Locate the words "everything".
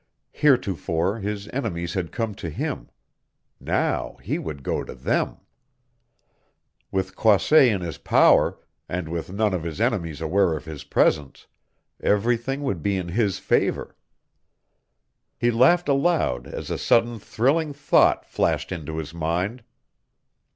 12.01-12.63